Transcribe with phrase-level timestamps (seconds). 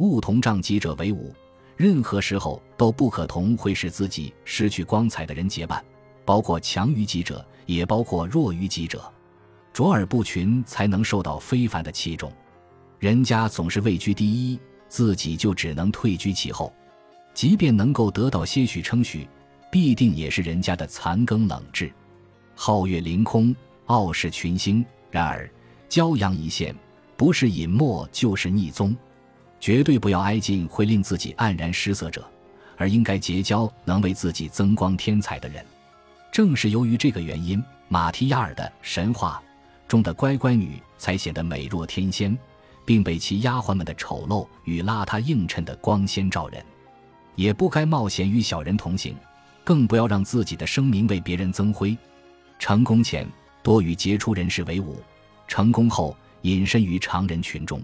[0.00, 1.30] 勿同仗己者为伍，
[1.76, 5.84] 任何时候都不可同会使自己失去光彩的人结伴，
[6.24, 9.12] 包括强于己者，也包括弱于己者。
[9.74, 12.32] 卓尔不群，才能受到非凡的器重。
[12.98, 14.58] 人家总是位居第一，
[14.88, 16.72] 自己就只能退居其后。
[17.34, 19.28] 即便能够得到些许称许，
[19.70, 21.92] 必定也是人家的残羹冷炙。
[22.56, 23.54] 皓月凌空，
[23.84, 24.82] 傲视群星。
[25.10, 25.48] 然而，
[25.90, 26.74] 骄阳一现，
[27.18, 28.96] 不是隐没就是逆踪。
[29.60, 32.26] 绝对不要挨近会令自己黯然失色者，
[32.76, 35.64] 而应该结交能为自己增光添彩的人。
[36.32, 39.42] 正是由于这个原因，马提亚尔的神话
[39.86, 42.36] 中的乖乖女才显得美若天仙，
[42.84, 46.64] 并被其丫鬟们的丑陋与邋遢映衬的光鲜照人。
[47.36, 49.14] 也不该冒险与小人同行，
[49.62, 51.96] 更不要让自己的声名为别人增辉。
[52.58, 53.26] 成功前
[53.62, 55.02] 多与杰出人士为伍，
[55.48, 57.82] 成功后隐身于常人群中。